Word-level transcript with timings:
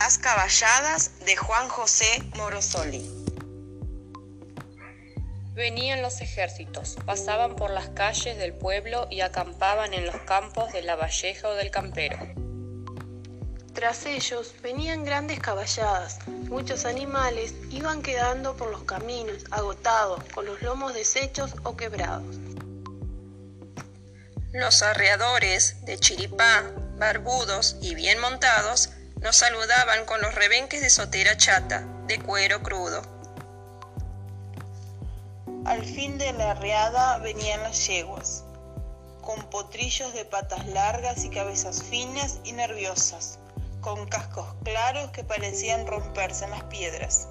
Las 0.00 0.16
caballadas 0.16 1.18
de 1.26 1.36
Juan 1.36 1.68
José 1.68 2.22
Morosoli. 2.36 3.04
Venían 5.54 6.02
los 6.02 6.20
ejércitos, 6.20 6.96
pasaban 7.04 7.56
por 7.56 7.70
las 7.70 7.88
calles 7.88 8.38
del 8.38 8.54
pueblo 8.54 9.08
y 9.10 9.22
acampaban 9.22 9.92
en 9.92 10.06
los 10.06 10.16
campos 10.22 10.72
de 10.72 10.82
la 10.82 10.94
Valleja 10.94 11.48
o 11.48 11.54
del 11.54 11.72
Campero. 11.72 12.16
Tras 13.74 14.06
ellos 14.06 14.54
venían 14.62 15.04
grandes 15.04 15.40
caballadas. 15.40 16.20
Muchos 16.26 16.84
animales 16.84 17.54
iban 17.70 18.00
quedando 18.00 18.56
por 18.56 18.70
los 18.70 18.84
caminos, 18.84 19.44
agotados, 19.50 20.22
con 20.32 20.46
los 20.46 20.62
lomos 20.62 20.94
deshechos 20.94 21.54
o 21.64 21.76
quebrados. 21.76 22.36
Los 24.52 24.80
arreadores 24.82 25.84
de 25.84 25.98
chiripá, 25.98 26.62
barbudos 26.96 27.76
y 27.82 27.94
bien 27.96 28.20
montados, 28.20 28.90
nos 29.20 29.36
saludaban 29.36 30.04
con 30.04 30.20
los 30.20 30.34
rebenques 30.34 30.80
de 30.80 30.90
sotera 30.90 31.36
chata, 31.36 31.84
de 32.06 32.18
cuero 32.20 32.62
crudo. 32.62 33.02
Al 35.64 35.84
fin 35.84 36.18
de 36.18 36.32
la 36.32 36.52
arreada 36.52 37.18
venían 37.18 37.62
las 37.62 37.86
yeguas, 37.86 38.44
con 39.20 39.50
potrillos 39.50 40.12
de 40.14 40.24
patas 40.24 40.66
largas 40.66 41.24
y 41.24 41.30
cabezas 41.30 41.82
finas 41.82 42.38
y 42.44 42.52
nerviosas, 42.52 43.38
con 43.80 44.08
cascos 44.08 44.46
claros 44.64 45.10
que 45.10 45.24
parecían 45.24 45.86
romperse 45.86 46.44
en 46.44 46.52
las 46.52 46.64
piedras. 46.64 47.26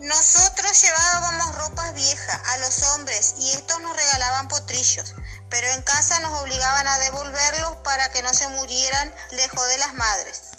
Nosotros 0.00 0.82
llevábamos 0.82 1.54
ropas 1.56 1.94
viejas 1.94 2.40
a 2.46 2.58
los 2.58 2.82
hombres 2.94 3.34
y 3.38 3.50
estos 3.50 3.80
nos 3.80 3.96
regalaban 3.96 4.48
potrillos, 4.48 5.14
pero 5.50 5.68
en 5.68 5.82
casa 5.82 6.20
nos 6.20 6.40
obligaban 6.40 6.86
a 6.86 6.98
devolverlos 6.98 7.63
para 7.94 8.10
que 8.10 8.22
no 8.22 8.34
se 8.34 8.48
murieran 8.48 9.12
lejos 9.30 9.68
de 9.68 9.78
las 9.78 9.94
madres. 9.94 10.50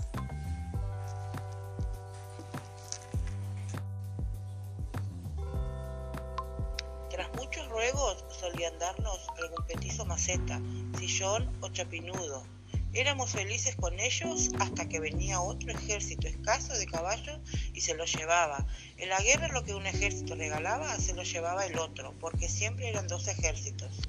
Tras 7.10 7.30
muchos 7.36 7.68
ruegos 7.68 8.24
solían 8.40 8.80
darnos 8.80 9.20
algún 9.38 9.68
petizo 9.68 10.06
maceta, 10.06 10.62
sillón 10.98 11.54
o 11.60 11.68
chapinudo. 11.68 12.46
Éramos 12.94 13.32
felices 13.32 13.76
con 13.76 14.00
ellos 14.00 14.52
hasta 14.62 14.88
que 14.88 15.02
venía 15.02 15.42
otro 15.42 15.72
ejército 15.72 16.30
escaso 16.30 16.72
de 16.72 16.86
caballos 16.86 17.42
y 17.74 17.82
se 17.82 17.96
lo 17.96 18.06
llevaba. 18.06 18.66
En 18.96 19.10
la 19.10 19.20
guerra 19.20 19.50
lo 19.50 19.66
que 19.66 19.76
un 19.76 19.86
ejército 19.86 20.36
regalaba 20.36 20.98
se 21.02 21.14
lo 21.14 21.24
llevaba 21.24 21.66
el 21.66 21.78
otro, 21.80 22.14
porque 22.22 22.48
siempre 22.48 22.88
eran 22.88 23.10
dos 23.10 23.28
ejércitos. 23.28 24.00